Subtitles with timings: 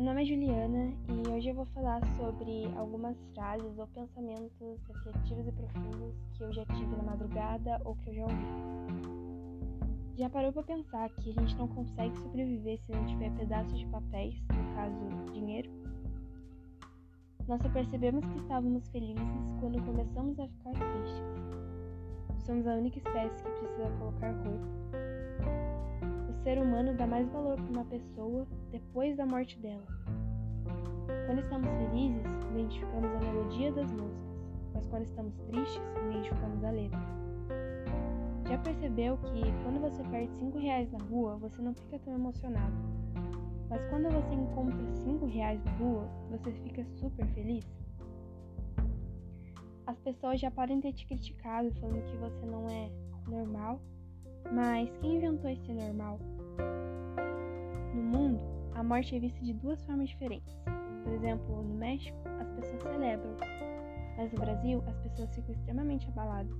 [0.00, 5.46] Meu nome é Juliana e hoje eu vou falar sobre algumas frases ou pensamentos refletivos
[5.46, 8.34] e profundos que eu já tive na madrugada ou que eu já ouvi.
[10.16, 13.86] Já parou para pensar que a gente não consegue sobreviver se não tiver pedaços de
[13.88, 15.70] papéis, no caso, dinheiro?
[17.46, 19.28] Nós só percebemos que estávamos felizes
[19.60, 22.46] quando começamos a ficar tristes.
[22.46, 25.19] Somos a única espécie que precisa colocar roupa
[26.80, 29.84] humano dá mais valor para uma pessoa depois da morte dela.
[31.26, 37.00] Quando estamos felizes, identificamos a melodia das músicas, mas quando estamos tristes, identificamos a letra.
[38.48, 42.74] Já percebeu que quando você perde 5 reais na rua, você não fica tão emocionado.
[43.68, 47.64] Mas quando você encontra 5 reais na rua, você fica super feliz?
[49.86, 52.90] As pessoas já podem ter te criticado falando que você não é
[53.28, 53.80] normal
[54.52, 56.18] mas quem inventou esse normal?
[57.94, 58.40] No mundo,
[58.74, 60.54] a morte é vista de duas formas diferentes.
[61.02, 63.36] Por exemplo, no México, as pessoas celebram,
[64.16, 66.56] mas no Brasil, as pessoas ficam extremamente abaladas.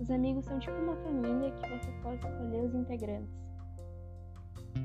[0.00, 3.42] Os amigos são tipo uma família que você pode escolher os integrantes.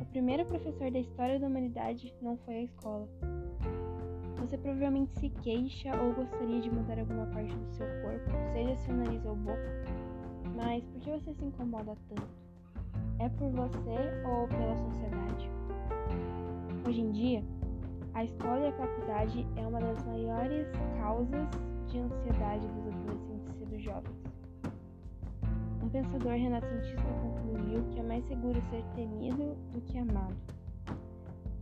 [0.02, 3.08] O primeiro professor da história da humanidade não foi a escola.
[4.42, 8.96] Você provavelmente se queixa ou gostaria de mudar alguma parte do seu corpo, seja seu
[8.96, 9.86] nariz ou boca,
[10.56, 12.47] mas por que você se incomoda tanto?
[13.20, 15.50] É por você ou pela sociedade?
[16.88, 17.44] Hoje em dia,
[18.14, 20.68] a escola e a faculdade é uma das maiores
[21.00, 21.48] causas
[21.88, 24.24] de ansiedade dos adolescentes e dos jovens.
[25.84, 30.38] Um pensador renascentista concluiu que é mais seguro ser temido do que amado.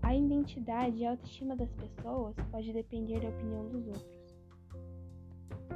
[0.02, 4.36] A identidade e a autoestima das pessoas pode depender da opinião dos outros.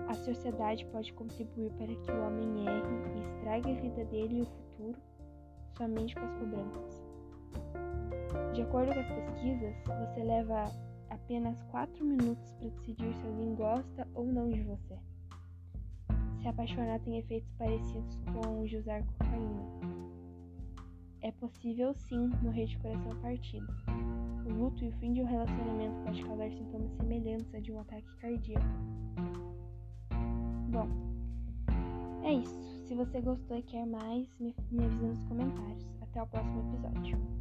[0.09, 4.41] A sociedade pode contribuir para que o homem erre e estrague a vida dele e
[4.41, 5.09] o futuro
[5.77, 7.03] somente com as cobranças.
[8.53, 10.65] De acordo com as pesquisas, você leva
[11.09, 14.97] apenas 4 minutos para decidir se alguém gosta ou não de você.
[16.41, 19.99] Se apaixonar tem efeitos parecidos com o de usar cocaína.
[21.21, 23.67] É possível sim morrer de coração partido.
[24.45, 27.79] O luto e o fim de um relacionamento pode causar sintomas semelhantes a de um
[27.79, 28.65] ataque cardíaco.
[30.69, 30.87] Bom,
[32.23, 32.68] é isso.
[32.89, 35.85] Se você gostou e quer mais, me, me avisa nos comentários.
[36.01, 37.38] Até o próximo episódio.